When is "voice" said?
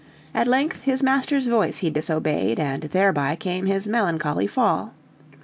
1.45-1.77